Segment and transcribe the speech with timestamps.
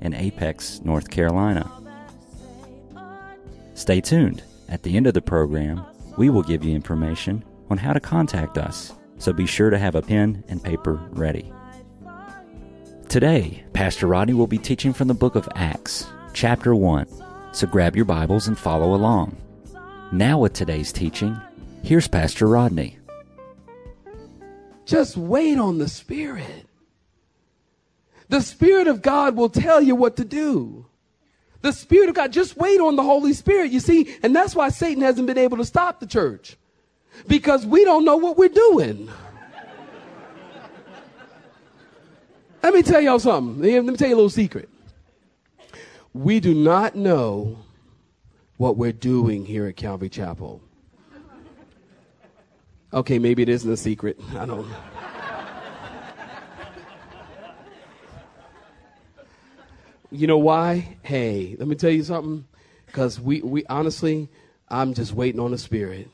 [0.00, 1.70] in Apex, North Carolina.
[3.74, 4.42] Stay tuned.
[4.68, 5.84] At the end of the program,
[6.16, 9.94] we will give you information on how to contact us, so be sure to have
[9.94, 11.52] a pen and paper ready.
[13.08, 17.08] Today, Pastor Rodney will be teaching from the book of Acts, chapter 1,
[17.52, 19.36] so grab your Bibles and follow along.
[20.12, 21.36] Now, with today's teaching,
[21.82, 22.98] here's Pastor Rodney.
[24.84, 26.69] Just wait on the Spirit.
[28.30, 30.86] The Spirit of God will tell you what to do.
[31.62, 34.68] The Spirit of God, just wait on the Holy Spirit, you see, and that's why
[34.68, 36.56] Satan hasn't been able to stop the church.
[37.26, 39.10] Because we don't know what we're doing.
[42.62, 43.60] Let me tell y'all something.
[43.60, 44.68] Let me tell you a little secret.
[46.14, 47.58] We do not know
[48.58, 50.62] what we're doing here at Calvary Chapel.
[52.92, 54.20] Okay, maybe it isn't a secret.
[54.36, 54.76] I don't know.
[60.12, 60.96] You know why?
[61.02, 62.44] Hey, let me tell you something.
[62.86, 64.28] Because we, we honestly,
[64.68, 66.10] I'm just waiting on the Spirit.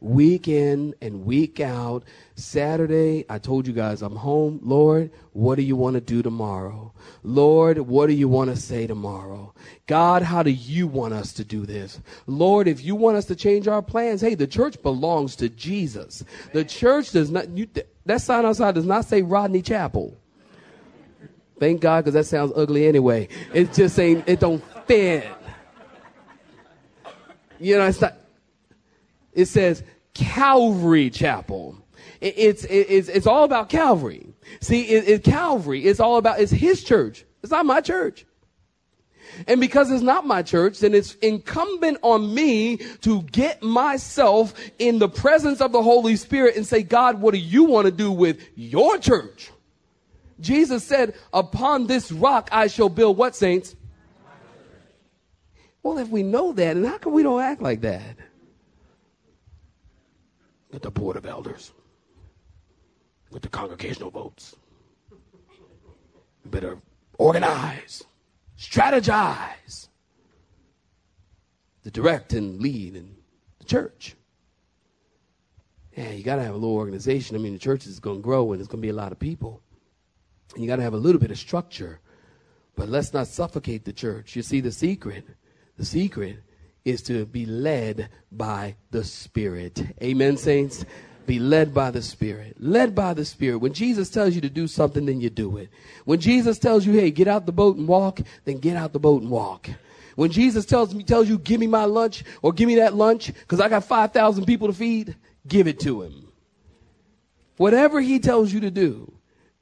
[0.00, 2.02] Week in and week out.
[2.34, 4.58] Saturday, I told you guys I'm home.
[4.62, 6.92] Lord, what do you want to do tomorrow?
[7.22, 9.54] Lord, what do you want to say tomorrow?
[9.86, 12.00] God, how do you want us to do this?
[12.26, 16.24] Lord, if you want us to change our plans, hey, the church belongs to Jesus.
[16.52, 17.68] The church does not, you,
[18.06, 20.19] that sign outside does not say Rodney Chapel.
[21.60, 23.28] Thank God, because that sounds ugly anyway.
[23.52, 25.28] It just ain't, it don't fit.
[27.60, 28.14] You know, it's not,
[29.34, 29.84] it says
[30.14, 31.76] Calvary Chapel.
[32.22, 34.26] It, it's, it, it's, it's all about Calvary.
[34.62, 37.26] See, it, it, Calvary, it's all about, it's his church.
[37.42, 38.24] It's not my church.
[39.46, 44.98] And because it's not my church, then it's incumbent on me to get myself in
[44.98, 48.10] the presence of the Holy Spirit and say, God, what do you want to do
[48.10, 49.50] with your church?
[50.40, 53.76] Jesus said, Upon this rock I shall build what, saints?
[55.82, 58.16] Well, if we know that, and how come we don't act like that?
[60.70, 61.72] With the board of elders,
[63.30, 64.54] with the congregational votes.
[66.44, 66.78] We better
[67.18, 68.04] organize,
[68.58, 69.88] strategize,
[71.84, 73.16] to direct and lead in
[73.58, 74.16] the church.
[75.96, 77.36] Yeah, you got to have a little organization.
[77.36, 79.12] I mean, the church is going to grow and there's going to be a lot
[79.12, 79.60] of people.
[80.56, 82.00] You got to have a little bit of structure.
[82.76, 84.34] But let's not suffocate the church.
[84.36, 85.24] You see, the secret,
[85.76, 86.38] the secret
[86.84, 89.82] is to be led by the Spirit.
[90.02, 90.84] Amen, saints?
[91.26, 92.56] Be led by the Spirit.
[92.58, 93.58] Led by the Spirit.
[93.58, 95.68] When Jesus tells you to do something, then you do it.
[96.04, 98.98] When Jesus tells you, hey, get out the boat and walk, then get out the
[98.98, 99.68] boat and walk.
[100.16, 103.26] When Jesus tells me, tells you, give me my lunch or give me that lunch
[103.26, 105.16] because I got 5,000 people to feed,
[105.46, 106.28] give it to him.
[107.56, 109.12] Whatever he tells you to do,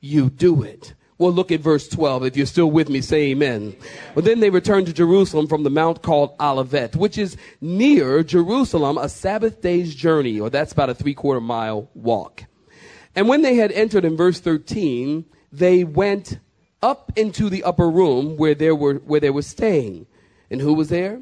[0.01, 0.95] you do it.
[1.19, 2.27] Well, look at verse 12.
[2.27, 3.75] If you're still with me, say amen.
[4.15, 8.99] Well, then they returned to Jerusalem from the mount called Olivet, which is near Jerusalem,
[8.99, 12.45] a Sabbath day's journey, or that's about a three quarter mile walk.
[13.17, 16.39] And when they had entered in verse 13, they went
[16.83, 20.07] up into the upper room where they were, where they were staying.
[20.51, 21.21] And who was there?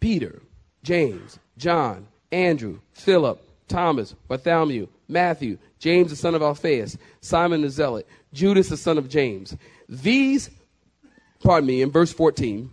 [0.00, 0.42] Peter,
[0.82, 8.06] James, John, Andrew, Philip, Thomas, Bartholomew, Matthew, James the son of Alphaeus, Simon the Zealot,
[8.32, 9.56] Judas the son of James.
[9.88, 10.50] These,
[11.42, 12.70] pardon me, in verse 14,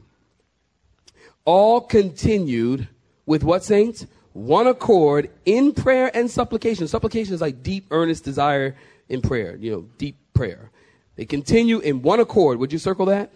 [1.45, 2.87] all continued
[3.25, 4.05] with what saints?
[4.33, 6.87] One accord in prayer and supplication.
[6.87, 8.75] Supplication is like deep, earnest desire
[9.09, 10.69] in prayer, you know, deep prayer.
[11.15, 12.59] They continue in one accord.
[12.59, 13.31] Would you circle that?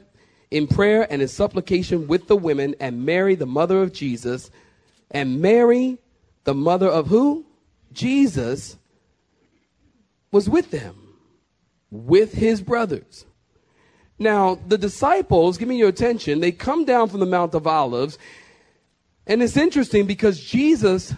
[0.52, 4.52] In prayer and in supplication with the women and Mary, the mother of Jesus,
[5.10, 5.98] and Mary,
[6.44, 7.46] the mother of who?
[7.94, 8.76] Jesus
[10.32, 10.96] was with them,
[11.90, 13.26] with his brothers.
[14.18, 18.18] Now, the disciples, give me your attention, they come down from the Mount of Olives.
[19.26, 21.14] And it's interesting because Jesus,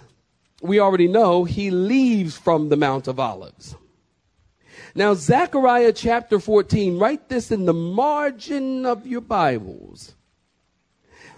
[0.62, 3.76] we already know, he leaves from the Mount of Olives.
[4.96, 10.14] Now, Zechariah chapter 14, write this in the margin of your Bibles.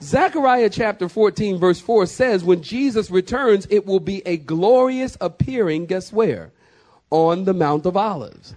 [0.01, 5.86] Zechariah chapter 14, verse 4 says, When Jesus returns, it will be a glorious appearing,
[5.86, 6.51] guess where?
[7.12, 8.56] On the Mount of Olives.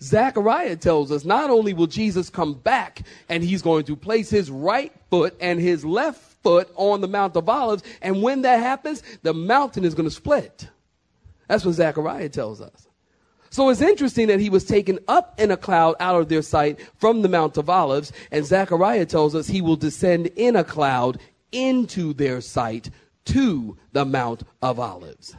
[0.00, 4.50] Zechariah tells us not only will Jesus come back and he's going to place his
[4.50, 9.02] right foot and his left foot on the Mount of Olives, and when that happens,
[9.22, 10.68] the mountain is going to split.
[11.48, 12.88] That's what Zechariah tells us.
[13.50, 16.80] So it's interesting that he was taken up in a cloud out of their sight
[16.96, 21.18] from the Mount of Olives, and Zechariah tells us he will descend in a cloud
[21.52, 22.88] into their sight
[23.26, 25.36] to the Mount of Olives.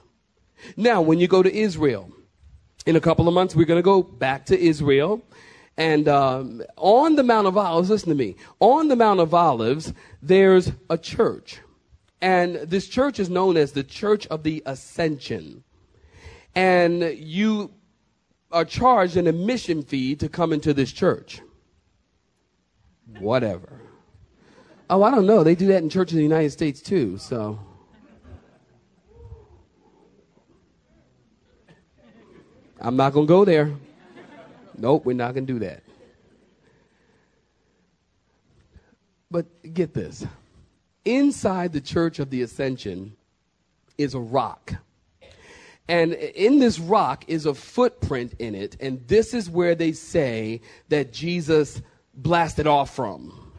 [0.78, 2.12] Now, when you go to Israel,
[2.86, 5.22] in a couple of months, we're going to go back to Israel.
[5.78, 9.94] And um, on the Mount of Olives, listen to me, on the Mount of Olives,
[10.22, 11.60] there's a church.
[12.22, 15.64] And this church is known as the Church of the Ascension.
[16.56, 17.74] And you
[18.52, 21.42] are charged an admission fee to come into this church.
[23.20, 23.82] Whatever.
[24.90, 25.44] Oh, I don't know.
[25.44, 27.60] They do that in churches in the United States too, so.
[32.84, 33.72] I'm not going to go there.
[34.78, 35.84] Nope, we're not going to do that.
[39.32, 40.26] But get this
[41.06, 43.16] inside the Church of the Ascension
[43.98, 44.74] is a rock.
[45.88, 50.62] And in this rock is a footprint in it, and this is where they say
[50.90, 51.82] that Jesus
[52.14, 53.52] blasted off from.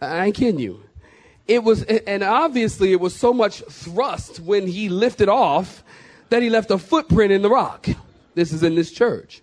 [0.00, 0.82] I ain't kidding you.
[1.46, 5.82] It was, and obviously it was so much thrust when he lifted off
[6.32, 7.86] that he left a footprint in the rock.
[8.34, 9.42] This is in this church.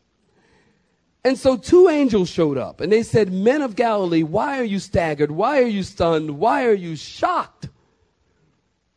[1.24, 4.80] And so two angels showed up and they said, Men of Galilee, why are you
[4.80, 5.30] staggered?
[5.30, 6.40] Why are you stunned?
[6.40, 7.70] Why are you shocked?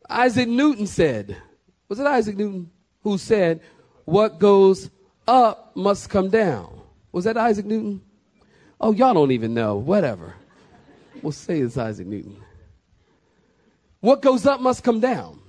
[0.09, 1.37] Isaac Newton said,
[1.93, 2.71] was it Isaac Newton
[3.03, 3.61] who said,
[4.07, 4.89] What goes
[5.29, 6.81] up must come down?
[7.13, 8.01] Was that Isaac Newton?
[8.81, 9.77] Oh, y'all don't even know.
[9.77, 10.35] Whatever.
[11.21, 12.43] We'll say it's Isaac Newton.
[14.01, 15.42] What goes up must come down.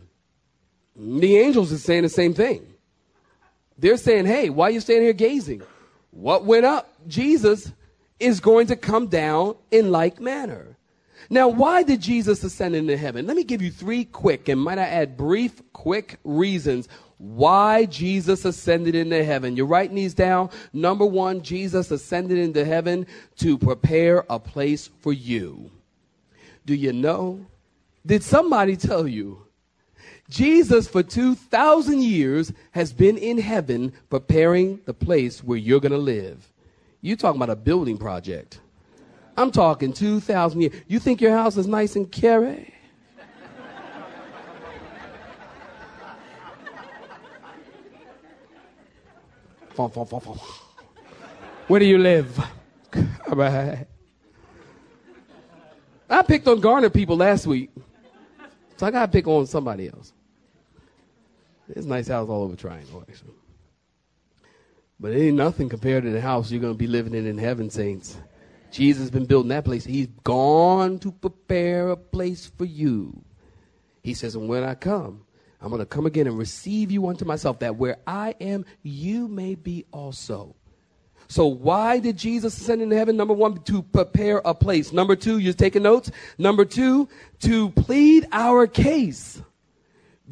[0.95, 2.65] The angels are saying the same thing.
[3.77, 5.63] They're saying, Hey, why are you standing here gazing?
[6.11, 6.93] What went up?
[7.07, 7.71] Jesus
[8.19, 10.77] is going to come down in like manner.
[11.29, 13.25] Now, why did Jesus ascend into heaven?
[13.25, 16.87] Let me give you three quick, and might I add brief, quick reasons
[17.17, 19.55] why Jesus ascended into heaven.
[19.55, 20.49] You're writing these down.
[20.73, 23.07] Number one, Jesus ascended into heaven
[23.37, 25.71] to prepare a place for you.
[26.65, 27.45] Do you know?
[28.05, 29.45] Did somebody tell you?
[30.33, 35.97] Jesus, for 2,000 years, has been in heaven preparing the place where you're going to
[36.00, 36.51] live.
[37.01, 38.59] You're talking about a building project.
[39.38, 40.74] I'm talking 2,000 years.
[40.88, 42.74] You think your house is nice and Cary?
[51.68, 52.44] Where do you live?
[56.09, 57.69] I picked on Garner people last week,
[58.77, 60.12] so I got to pick on somebody else.
[61.83, 63.33] It's a nice house all over Triangle, actually.
[65.01, 67.38] But it ain't nothing compared to the house you're going to be living in in
[67.38, 68.15] heaven, saints.
[68.71, 69.83] Jesus has been building that place.
[69.83, 73.21] He's gone to prepare a place for you.
[74.01, 75.25] He says, and when I come,
[75.59, 79.27] I'm going to come again and receive you unto myself, that where I am, you
[79.27, 80.56] may be also.
[81.27, 83.18] So why did Jesus ascend into heaven?
[83.18, 84.94] Number one, to prepare a place.
[84.94, 86.12] Number two, you're taking notes.
[86.38, 87.09] Number two,
[87.39, 89.41] to plead our case.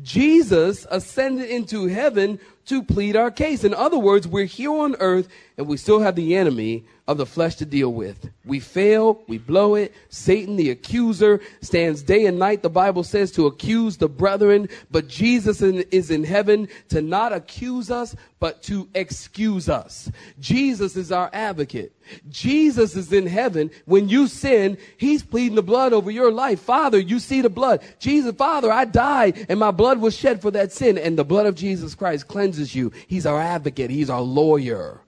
[0.01, 3.63] Jesus ascended into heaven to plead our case.
[3.63, 5.27] In other words, we're here on earth
[5.57, 8.29] and we still have the enemy of the flesh to deal with.
[8.45, 9.93] We fail, we blow it.
[10.09, 14.69] Satan, the accuser, stands day and night, the Bible says, to accuse the brethren.
[14.89, 20.11] But Jesus is in heaven to not accuse us, but to excuse us.
[20.39, 21.93] Jesus is our advocate.
[22.29, 23.69] Jesus is in heaven.
[23.85, 26.59] When you sin, he's pleading the blood over your life.
[26.59, 27.81] Father, you see the blood.
[27.99, 30.97] Jesus, Father, I died and my blood was shed for that sin.
[30.97, 32.91] And the blood of Jesus Christ cleanses you.
[33.07, 33.91] He's our advocate.
[33.91, 34.99] He's our lawyer.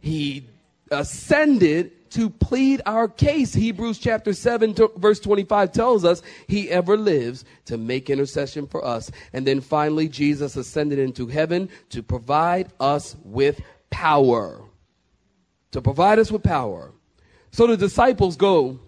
[0.00, 0.44] He
[0.92, 3.54] ascended to plead our case.
[3.54, 9.10] Hebrews chapter 7 verse 25 tells us he ever lives to make intercession for us.
[9.32, 14.60] And then finally, Jesus ascended into heaven to provide us with power.
[15.72, 16.92] To provide us with power.
[17.50, 18.78] So the disciples go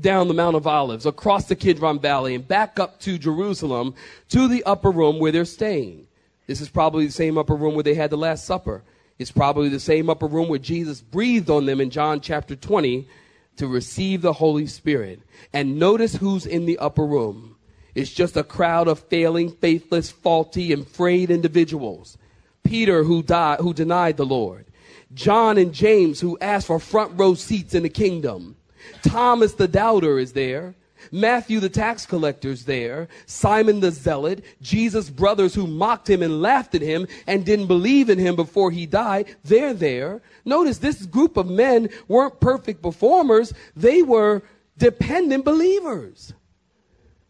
[0.00, 3.94] down the Mount of Olives, across the Kidron Valley, and back up to Jerusalem
[4.28, 6.06] to the upper room where they're staying.
[6.46, 8.82] This is probably the same upper room where they had the Last Supper.
[9.18, 13.08] It's probably the same upper room where Jesus breathed on them in John chapter 20
[13.56, 15.20] to receive the Holy Spirit.
[15.52, 17.56] And notice who's in the upper room.
[17.94, 22.16] It's just a crowd of failing, faithless, faulty, and frayed individuals.
[22.62, 24.66] Peter, who died, who denied the Lord.
[25.14, 28.56] John and James, who asked for front row seats in the kingdom.
[29.02, 30.74] Thomas the doubter is there.
[31.12, 36.74] Matthew the tax collector's there, Simon the zealot, Jesus' brothers who mocked him and laughed
[36.74, 40.22] at him and didn't believe in him before he died, they're there.
[40.44, 44.42] Notice this group of men weren't perfect performers, they were
[44.76, 46.32] dependent believers.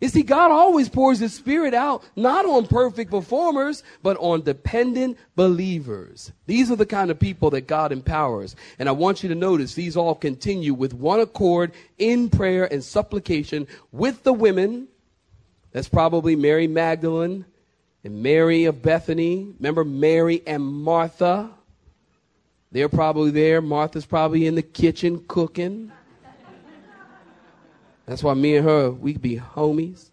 [0.01, 5.19] You see, God always pours His Spirit out not on perfect performers, but on dependent
[5.35, 6.31] believers.
[6.47, 8.55] These are the kind of people that God empowers.
[8.79, 12.83] And I want you to notice these all continue with one accord in prayer and
[12.83, 14.87] supplication with the women.
[15.73, 17.45] That's probably Mary Magdalene
[18.05, 19.53] and Mary of Bethany.
[19.59, 21.51] Remember Mary and Martha?
[22.71, 23.61] They're probably there.
[23.61, 25.91] Martha's probably in the kitchen cooking.
[28.09, 30.09] That's why me and her, we be homies.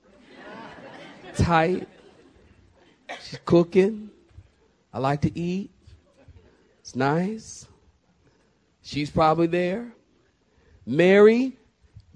[1.37, 1.87] Tight.
[3.23, 4.09] She's cooking.
[4.93, 5.71] I like to eat.
[6.81, 7.65] It's nice.
[8.81, 9.93] She's probably there.
[10.85, 11.57] Mary,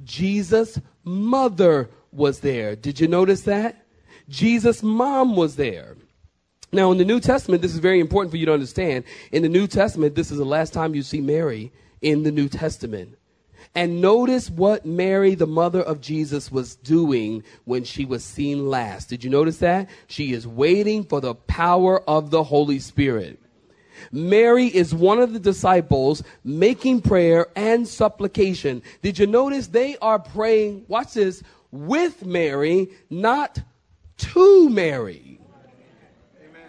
[0.03, 2.75] Jesus' mother, was there.
[2.75, 3.85] Did you notice that?
[4.27, 5.95] Jesus' mom was there.
[6.73, 9.05] Now, in the New Testament, this is very important for you to understand.
[9.31, 11.71] In the New Testament, this is the last time you see Mary
[12.01, 13.17] in the New Testament.
[13.75, 19.09] And notice what Mary, the mother of Jesus, was doing when she was seen last.
[19.09, 19.89] Did you notice that?
[20.07, 23.39] She is waiting for the power of the Holy Spirit.
[24.11, 28.81] Mary is one of the disciples making prayer and supplication.
[29.01, 33.61] Did you notice they are praying, watch this, with Mary, not
[34.17, 35.39] to Mary?
[36.41, 36.61] Amen.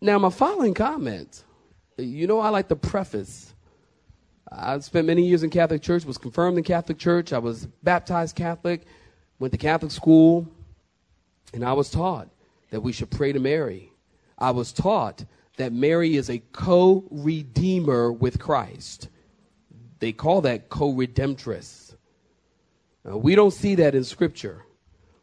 [0.00, 1.44] Now, my following comment,
[1.96, 3.45] you know, I like to preface
[4.50, 7.32] I spent many years in Catholic Church, was confirmed in Catholic Church.
[7.32, 8.82] I was baptized Catholic,
[9.38, 10.48] went to Catholic school,
[11.52, 12.28] and I was taught
[12.70, 13.92] that we should pray to Mary.
[14.38, 15.24] I was taught
[15.56, 19.08] that Mary is a co redeemer with Christ.
[19.98, 21.96] They call that co redemptress.
[23.04, 24.62] we don't see that in Scripture.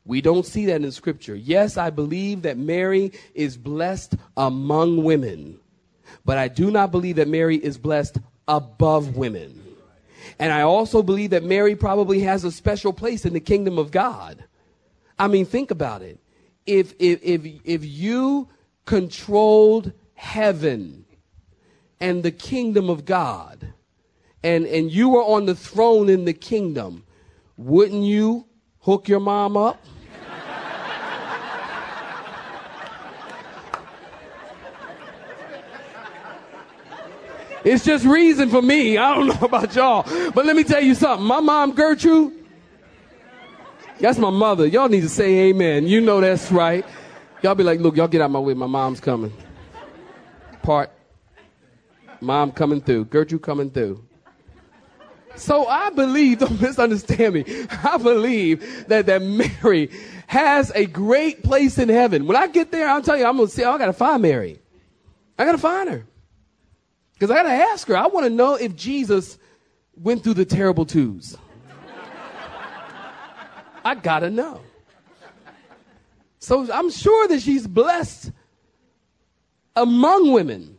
[0.06, 1.36] We don't see that in Scripture.
[1.36, 5.60] Yes, I believe that Mary is blessed among women,
[6.26, 9.62] but I do not believe that Mary is blessed above women.
[10.40, 13.92] And I also believe that Mary probably has a special place in the kingdom of
[13.92, 14.44] God.
[15.18, 16.20] I mean, think about it.
[16.66, 18.50] If, if, if, if you
[18.86, 21.06] controlled heaven
[22.00, 23.74] and the kingdom of God,
[24.44, 27.04] and, and you were on the throne in the kingdom,
[27.58, 28.46] wouldn't you
[28.80, 29.82] hook your mom up?
[37.64, 38.98] It's just reason for me.
[38.98, 40.04] I don't know about y'all.
[40.32, 41.26] But let me tell you something.
[41.26, 42.34] My mom, Gertrude,
[44.00, 44.66] that's my mother.
[44.66, 45.88] Y'all need to say amen.
[45.88, 46.86] You know that's right.
[47.42, 48.54] Y'all be like, look, y'all get out my way.
[48.54, 49.34] My mom's coming.
[50.62, 50.92] Part.
[52.22, 53.06] Mom coming through.
[53.06, 54.04] Gertrude coming through.
[55.36, 57.46] So I believe, don't misunderstand me.
[57.84, 59.90] I believe that, that Mary
[60.28, 62.26] has a great place in heaven.
[62.26, 63.94] When I get there, I'll tell you, I'm going to say, oh, I got to
[63.94, 64.60] find Mary.
[65.38, 66.06] I got to find her.
[67.14, 69.38] Because I got to ask her, I want to know if Jesus
[69.96, 71.38] went through the terrible twos.
[73.86, 74.62] I got to know.
[76.40, 78.32] So I'm sure that she's blessed
[79.76, 80.78] among women,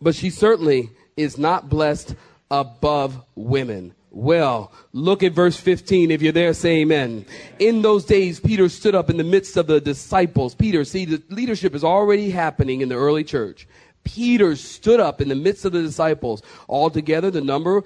[0.00, 2.14] but she certainly is not blessed
[2.50, 3.94] above women.
[4.10, 6.10] Well, look at verse 15.
[6.10, 7.26] If you're there, say amen.
[7.58, 10.54] In those days, Peter stood up in the midst of the disciples.
[10.54, 13.68] Peter, see, the leadership is already happening in the early church.
[14.06, 16.40] Peter stood up in the midst of the disciples.
[16.68, 17.82] Altogether, the number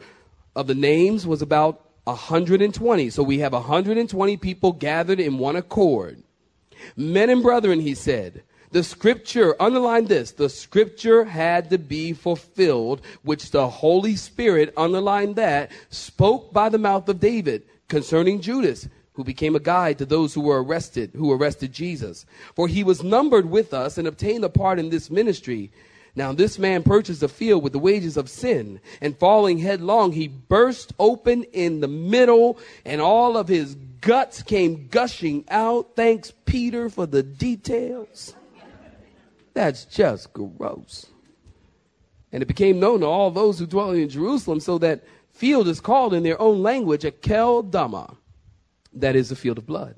[0.55, 3.09] of the names was about 120.
[3.09, 6.23] So we have 120 people gathered in one accord.
[6.95, 13.01] Men and brethren, he said, the scripture, underline this, the scripture had to be fulfilled,
[13.23, 19.25] which the Holy Spirit, underline that, spoke by the mouth of David concerning Judas, who
[19.25, 22.27] became a guide to those who were arrested, who arrested Jesus.
[22.55, 25.73] For he was numbered with us and obtained a part in this ministry.
[26.17, 30.29] Now this man purchased a field with the wages of sin, and falling headlong, he
[30.29, 35.95] burst open in the middle, and all of his guts came gushing out.
[35.95, 38.35] Thanks, Peter, for the details.
[39.55, 41.07] That's just gross.
[42.33, 45.81] And it became known to all those who dwell in Jerusalem, so that field is
[45.81, 48.17] called in their own language Akeldama,
[48.93, 49.97] that is the field of blood.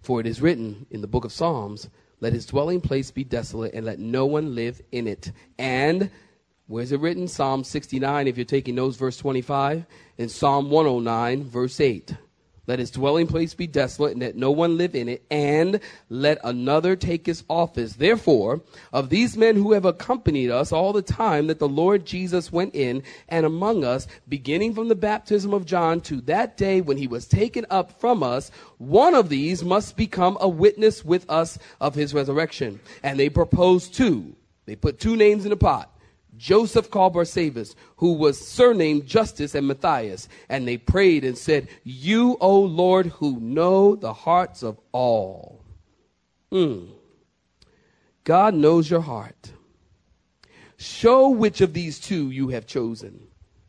[0.00, 1.88] For it is written in the book of Psalms,
[2.20, 5.32] let his dwelling place be desolate, and let no one live in it.
[5.58, 6.10] And
[6.66, 7.28] where's it written?
[7.28, 9.86] Psalm 69, if you're taking notes, verse 25,
[10.18, 12.14] and Psalm 109, verse 8.
[12.66, 16.38] Let his dwelling place be desolate, and let no one live in it, and let
[16.44, 17.94] another take his office.
[17.94, 22.52] Therefore, of these men who have accompanied us all the time that the Lord Jesus
[22.52, 26.96] went in and among us, beginning from the baptism of John to that day when
[26.96, 31.58] he was taken up from us, one of these must become a witness with us
[31.80, 32.80] of his resurrection.
[33.02, 34.34] And they proposed two.
[34.66, 35.95] They put two names in a pot.
[36.36, 42.36] Joseph called Barsabas, who was surnamed Justus and Matthias, and they prayed and said, You,
[42.40, 45.64] O Lord, who know the hearts of all.
[46.52, 46.88] Mm.
[48.24, 49.52] God knows your heart.
[50.76, 53.28] Show which of these two you have chosen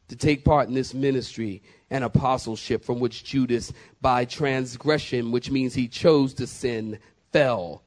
[0.10, 3.72] to take part in this ministry and apostleship from which Judas,
[4.02, 7.00] by transgression, which means he chose to sin,
[7.32, 7.84] fell,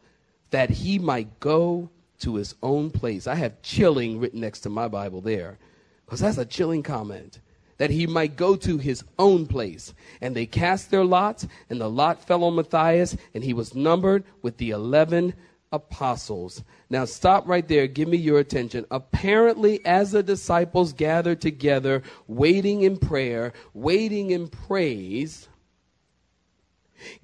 [0.51, 3.27] that he might go to his own place.
[3.27, 5.59] I have chilling written next to my Bible there
[6.05, 7.41] because that's a chilling comment.
[7.79, 9.95] That he might go to his own place.
[10.21, 14.25] And they cast their lots, and the lot fell on Matthias, and he was numbered
[14.43, 15.33] with the 11
[15.73, 16.63] apostles.
[16.91, 17.87] Now, stop right there.
[17.87, 18.85] Give me your attention.
[18.91, 25.49] Apparently, as the disciples gathered together, waiting in prayer, waiting in praise,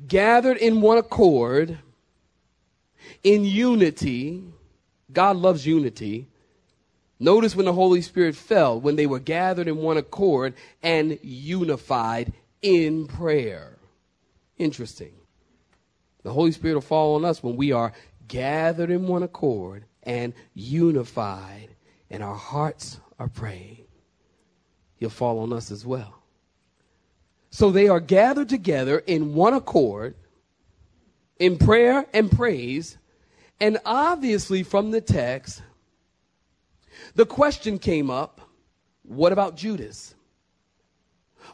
[0.07, 1.79] gathered in one accord,
[3.23, 4.45] in unity,
[5.13, 6.29] God loves unity.
[7.19, 12.33] Notice when the Holy Spirit fell, when they were gathered in one accord and unified
[12.61, 13.79] in prayer.
[14.59, 15.13] Interesting.
[16.23, 17.93] The Holy Spirit will fall on us when we are
[18.29, 21.69] gathered in one accord and unified,
[22.11, 23.85] and our hearts are praying.
[24.97, 26.23] He'll fall on us as well.
[27.51, 30.15] So they are gathered together in one accord
[31.39, 32.99] in prayer and praise
[33.61, 35.63] and obviously, from the text,
[37.15, 38.41] the question came up
[39.07, 40.15] what about Judas?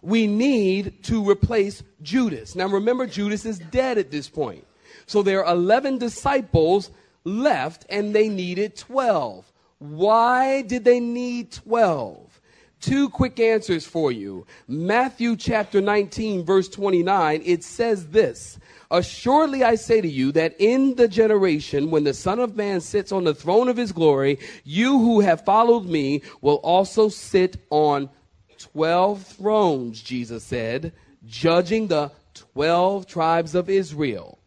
[0.01, 2.57] We need to replace Judas.
[2.57, 4.67] Now, remember, Judas is dead at this point.
[5.07, 6.91] So there are 11 disciples
[7.25, 9.53] left, and they needed 12.
[9.79, 12.41] Why did they need 12?
[12.81, 14.47] Two quick answers for you.
[14.67, 18.59] Matthew chapter 19, verse 29, it says this
[18.93, 23.11] Assuredly I say to you that in the generation when the Son of Man sits
[23.11, 28.11] on the throne of his glory, you who have followed me will also sit on
[28.59, 30.93] 12 thrones, Jesus said,
[31.25, 32.13] judging the
[32.53, 34.39] 12 tribes of Israel.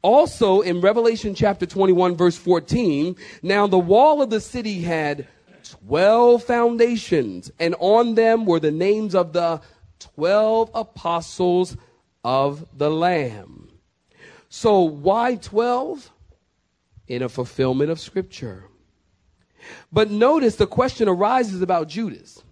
[0.00, 5.26] Also in Revelation chapter 21 verse 14, now the wall of the city had
[5.86, 9.60] 12 foundations and on them were the names of the
[9.98, 11.76] 12 apostles
[12.24, 13.68] of the Lamb.
[14.48, 16.10] So, why 12?
[17.06, 18.64] In a fulfillment of Scripture.
[19.92, 22.42] But notice the question arises about Judas.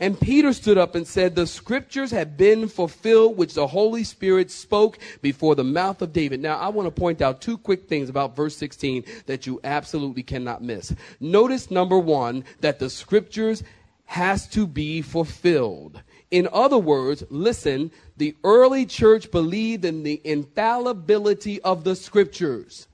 [0.00, 4.50] And Peter stood up and said, The scriptures have been fulfilled, which the Holy Spirit
[4.50, 6.40] spoke before the mouth of David.
[6.40, 10.22] Now, I want to point out two quick things about verse 16 that you absolutely
[10.22, 10.94] cannot miss.
[11.20, 13.62] Notice, number one, that the scriptures
[14.04, 16.02] has to be fulfilled.
[16.32, 22.88] In other words, listen, the early church believed in the infallibility of the scriptures.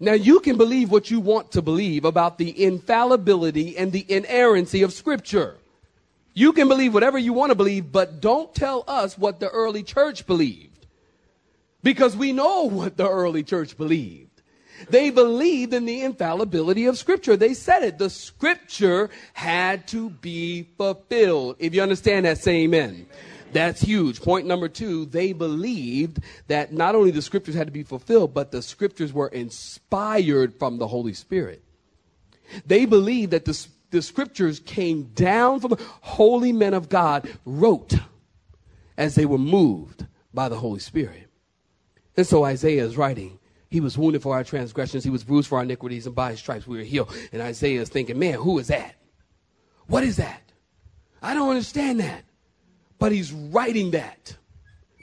[0.00, 4.82] Now, you can believe what you want to believe about the infallibility and the inerrancy
[4.82, 5.56] of Scripture.
[6.34, 9.82] You can believe whatever you want to believe, but don't tell us what the early
[9.82, 10.86] church believed.
[11.82, 14.27] Because we know what the early church believed.
[14.90, 17.36] They believed in the infallibility of Scripture.
[17.36, 17.98] They said it.
[17.98, 21.56] The Scripture had to be fulfilled.
[21.58, 23.06] If you understand that, say amen.
[23.52, 24.20] That's huge.
[24.20, 28.50] Point number two, they believed that not only the scriptures had to be fulfilled, but
[28.50, 31.62] the scriptures were inspired from the Holy Spirit.
[32.66, 37.94] They believed that the, the scriptures came down from holy men of God, wrote
[38.96, 41.28] as they were moved by the Holy Spirit.
[42.16, 43.37] And so Isaiah is writing,
[43.70, 45.04] he was wounded for our transgressions.
[45.04, 47.14] He was bruised for our iniquities, and by his stripes we were healed.
[47.32, 48.94] And Isaiah is thinking, man, who is that?
[49.86, 50.42] What is that?
[51.22, 52.24] I don't understand that.
[52.98, 54.36] But he's writing that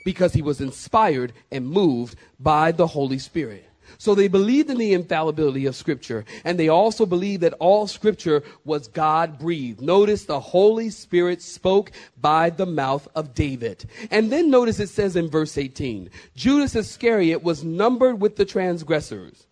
[0.04, 3.68] because he was inspired and moved by the Holy Spirit.
[3.98, 8.42] So they believed in the infallibility of Scripture, and they also believed that all Scripture
[8.64, 9.80] was God breathed.
[9.80, 13.84] Notice the Holy Spirit spoke by the mouth of David.
[14.10, 19.46] And then notice it says in verse 18 Judas Iscariot was numbered with the transgressors.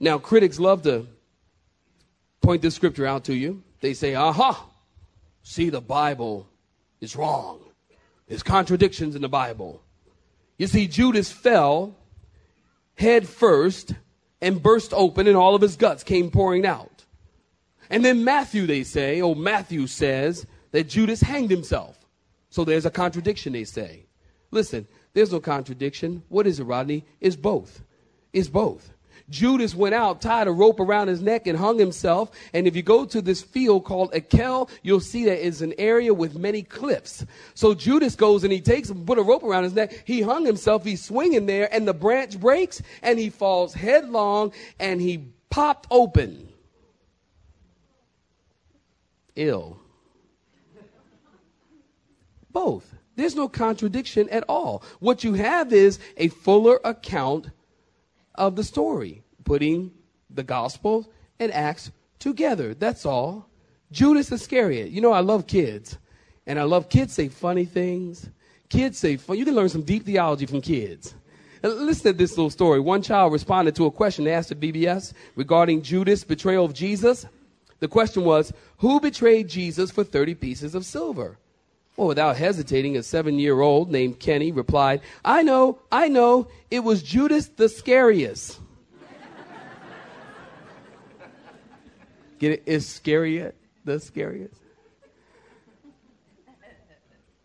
[0.00, 1.06] Now, critics love to
[2.40, 3.62] point this scripture out to you.
[3.80, 4.66] They say, aha,
[5.42, 6.48] see, the Bible
[7.00, 7.60] is wrong.
[8.28, 9.82] There's contradictions in the Bible.
[10.56, 11.94] You see, Judas fell
[12.94, 13.94] head first
[14.40, 17.04] and burst open, and all of his guts came pouring out.
[17.90, 21.98] And then Matthew, they say, oh, Matthew says that Judas hanged himself.
[22.50, 24.06] So there's a contradiction, they say.
[24.50, 26.22] Listen, there's no contradiction.
[26.28, 27.04] What is it, Rodney?
[27.20, 27.82] It's both.
[28.32, 28.92] It's both.
[29.30, 32.30] Judas went out, tied a rope around his neck, and hung himself.
[32.52, 36.12] And if you go to this field called Akel, you'll see that it's an area
[36.12, 37.24] with many cliffs.
[37.54, 40.02] So Judas goes and he takes, put a rope around his neck.
[40.04, 40.84] He hung himself.
[40.84, 46.48] He's swinging there, and the branch breaks, and he falls headlong, and he popped open.
[49.36, 49.78] Ill.
[52.52, 52.94] Both.
[53.16, 54.82] There's no contradiction at all.
[55.00, 57.48] What you have is a fuller account
[58.34, 59.92] of the story, putting
[60.30, 62.74] the gospel and Acts together.
[62.74, 63.48] That's all.
[63.92, 64.90] Judas Iscariot.
[64.90, 65.98] You know, I love kids,
[66.46, 68.28] and I love kids say funny things.
[68.68, 69.38] Kids say fun.
[69.38, 71.14] You can learn some deep theology from kids.
[71.62, 72.80] Uh, listen to this little story.
[72.80, 77.26] One child responded to a question asked at VBS regarding Judas' betrayal of Jesus.
[77.80, 81.38] The question was, Who betrayed Jesus for 30 pieces of silver?
[81.96, 86.80] Well, without hesitating, a seven year old named Kenny replied, I know, I know, it
[86.80, 88.58] was Judas the Scariest.
[92.38, 92.62] Get it?
[92.66, 94.60] Iscariot the scariest?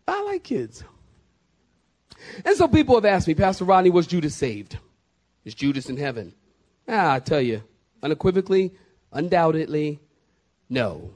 [0.06, 0.82] I like kids.
[2.44, 4.76] And so people have asked me, Pastor Rodney, was Judas saved?
[5.44, 6.34] Is Judas in heaven?
[6.88, 7.62] Ah, I tell you,
[8.02, 8.74] unequivocally,
[9.12, 10.00] undoubtedly,
[10.68, 11.12] no.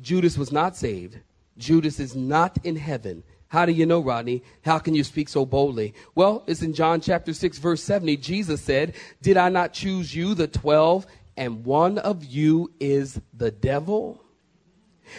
[0.00, 1.18] Judas was not saved.
[1.60, 3.22] Judas is not in heaven.
[3.48, 4.42] How do you know, Rodney?
[4.62, 5.94] How can you speak so boldly?
[6.14, 8.16] Well, it's in John chapter 6, verse 70.
[8.18, 13.50] Jesus said, Did I not choose you, the 12, and one of you is the
[13.50, 14.22] devil?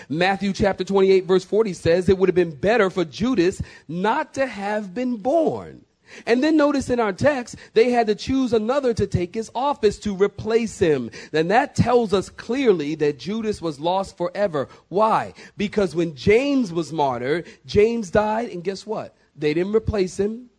[0.07, 4.47] Matthew chapter 28, verse 40 says, It would have been better for Judas not to
[4.47, 5.83] have been born.
[6.25, 9.97] And then notice in our text, they had to choose another to take his office
[9.99, 11.11] to replace him.
[11.31, 14.67] Then that tells us clearly that Judas was lost forever.
[14.89, 15.33] Why?
[15.57, 19.15] Because when James was martyred, James died, and guess what?
[19.35, 20.49] They didn't replace him.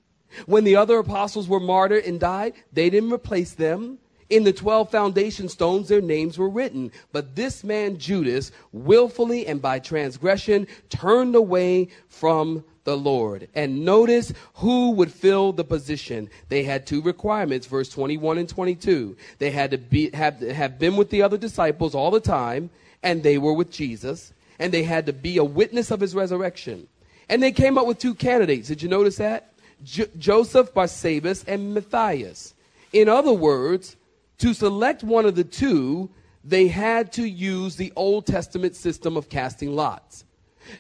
[0.46, 3.98] When the other apostles were martyred and died, they didn't replace them.
[4.30, 6.90] In the 12 foundation stones, their names were written.
[7.12, 13.48] But this man, Judas, willfully and by transgression, turned away from the Lord.
[13.54, 16.28] And notice who would fill the position.
[16.48, 19.16] They had two requirements, verse 21 and 22.
[19.38, 22.70] They had to be, have, have been with the other disciples all the time,
[23.02, 26.88] and they were with Jesus, and they had to be a witness of his resurrection.
[27.28, 28.68] And they came up with two candidates.
[28.68, 29.52] Did you notice that?
[29.82, 32.54] J- Joseph Barsabas and Matthias.
[32.92, 33.96] In other words,
[34.38, 36.10] to select one of the two,
[36.44, 40.24] they had to use the Old Testament system of casting lots.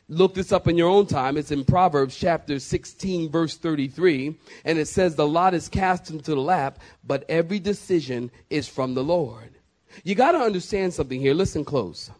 [0.08, 1.36] Look this up in your own time.
[1.36, 4.36] It's in Proverbs chapter 16, verse 33.
[4.64, 8.94] And it says, The lot is cast into the lap, but every decision is from
[8.94, 9.58] the Lord.
[10.04, 11.34] You got to understand something here.
[11.34, 12.10] Listen close.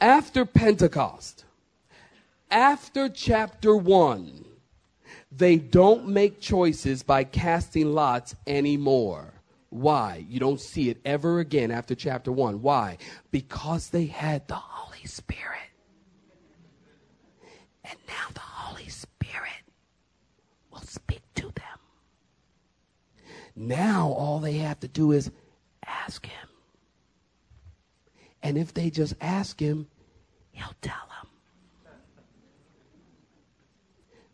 [0.00, 1.44] After Pentecost,
[2.50, 4.44] after chapter 1,
[5.32, 9.32] they don't make choices by casting lots anymore.
[9.70, 10.24] Why?
[10.28, 12.62] You don't see it ever again after chapter 1.
[12.62, 12.98] Why?
[13.32, 15.73] Because they had the Holy Spirit.
[17.84, 19.62] And now the Holy Spirit
[20.70, 21.78] will speak to them.
[23.54, 25.30] Now all they have to do is
[25.86, 26.48] ask Him.
[28.42, 29.86] And if they just ask Him,
[30.52, 31.30] He'll tell them.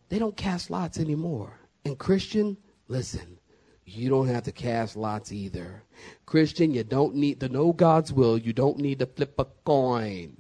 [0.09, 1.53] They don't cast lots anymore.
[1.85, 2.57] And Christian,
[2.89, 3.39] listen,
[3.85, 5.85] you don't have to cast lots either.
[6.27, 8.37] Christian, you don't need to know God's will.
[8.37, 10.37] You don't need to flip a coin.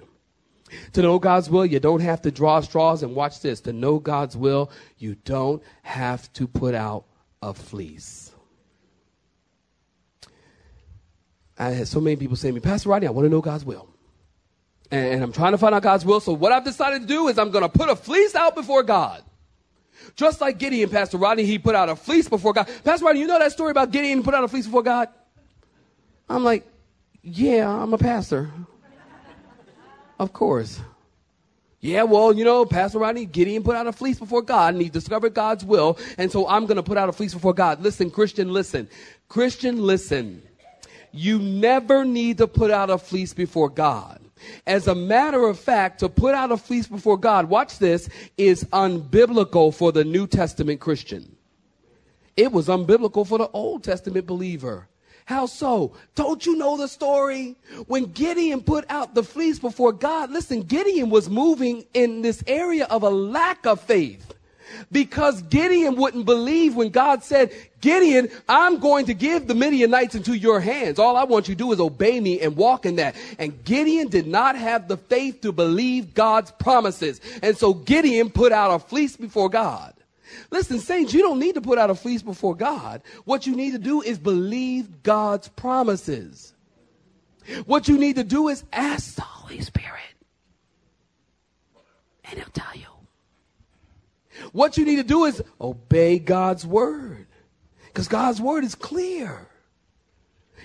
[0.92, 3.02] To know God's will, you don't have to draw straws.
[3.02, 7.04] And watch this to know God's will, you don't have to put out
[7.42, 8.32] a fleece.
[11.58, 13.64] I had so many people say to me, Pastor Rodney, I want to know God's
[13.64, 13.88] will.
[14.90, 16.20] And I'm trying to find out God's will.
[16.20, 18.82] So what I've decided to do is I'm going to put a fleece out before
[18.82, 19.22] God.
[20.16, 22.68] Just like Gideon, Pastor Rodney, he put out a fleece before God.
[22.82, 25.08] Pastor Rodney, you know that story about Gideon put out a fleece before God?
[26.28, 26.66] I'm like,
[27.22, 28.50] yeah, I'm a pastor.
[30.20, 30.78] Of course.
[31.80, 34.90] Yeah, well, you know, Pastor Rodney, Gideon put out a fleece before God and he
[34.90, 35.98] discovered God's will.
[36.18, 37.80] And so I'm going to put out a fleece before God.
[37.80, 38.86] Listen, Christian, listen.
[39.30, 40.42] Christian, listen.
[41.10, 44.20] You never need to put out a fleece before God.
[44.66, 48.64] As a matter of fact, to put out a fleece before God, watch this, is
[48.74, 51.34] unbiblical for the New Testament Christian.
[52.36, 54.86] It was unbiblical for the Old Testament believer.
[55.30, 55.92] How so?
[56.16, 57.54] Don't you know the story?
[57.86, 62.86] When Gideon put out the fleece before God, listen, Gideon was moving in this area
[62.86, 64.34] of a lack of faith.
[64.90, 70.34] Because Gideon wouldn't believe when God said, Gideon, I'm going to give the Midianites into
[70.36, 70.98] your hands.
[70.98, 73.14] All I want you to do is obey me and walk in that.
[73.38, 77.20] And Gideon did not have the faith to believe God's promises.
[77.40, 79.94] And so Gideon put out a fleece before God.
[80.50, 83.02] Listen, saints, you don't need to put out a fleece before God.
[83.24, 86.52] What you need to do is believe God's promises.
[87.66, 90.00] What you need to do is ask the Holy Spirit,
[92.24, 92.86] and He'll tell you.
[94.52, 97.26] What you need to do is obey God's word,
[97.86, 99.48] because God's word is clear.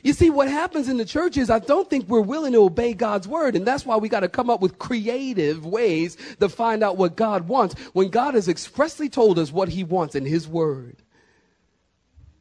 [0.03, 2.93] You see, what happens in the church is I don't think we're willing to obey
[2.93, 6.83] God's word, and that's why we got to come up with creative ways to find
[6.83, 10.47] out what God wants when God has expressly told us what He wants in His
[10.47, 10.97] word.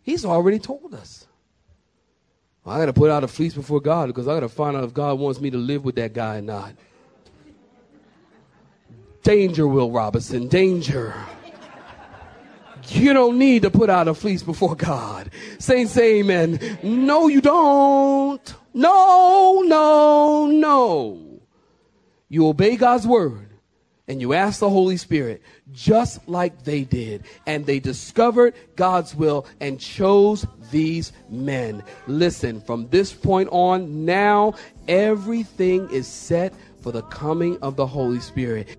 [0.03, 1.27] He's already told us.
[2.67, 4.85] I got to put out a fleece before God because I got to find out
[4.85, 6.75] if God wants me to live with that guy or not.
[9.23, 11.15] Danger, Will Robinson, danger.
[12.89, 15.31] You don't need to put out a fleece before God.
[15.59, 16.79] Saints say amen.
[16.83, 18.55] No, you don't.
[18.73, 21.41] No, no, no.
[22.29, 23.51] You obey God's word
[24.07, 25.43] and you ask the Holy Spirit
[25.73, 27.25] just like they did.
[27.47, 31.83] And they discovered God's will and chose these men.
[32.07, 34.55] Listen, from this point on, now
[34.89, 38.79] everything is set for the coming of the Holy Spirit.